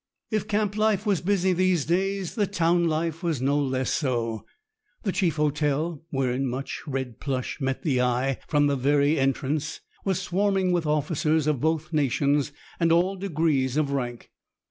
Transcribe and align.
If 0.31 0.47
camp 0.47 0.77
life 0.77 1.05
was 1.05 1.21
busy 1.21 1.53
these 1.53 1.85
days, 1.85 2.33
the 2.33 2.47
town 2.47 2.87
life 2.87 3.21
was 3.21 3.39
no 3.39 3.59
less 3.59 3.91
so. 3.93 4.47
The 5.03 5.11
chief 5.11 5.35
hotel, 5.35 6.03
wherein 6.09 6.47
much 6.47 6.81
red 6.87 7.19
plush 7.19 7.61
met 7.61 7.83
the 7.83 8.01
eye 8.01 8.39
from 8.47 8.65
the 8.65 8.75
very 8.75 9.19
entrance, 9.19 9.79
was 10.03 10.19
swarming 10.19 10.71
with 10.71 10.87
officers 10.87 11.45
of 11.45 11.61
both 11.61 11.93
nations 11.93 12.51
and 12.79 12.91
all 12.91 13.15
degrees 13.15 13.77
of 13.77 13.91
rank. 13.91 14.31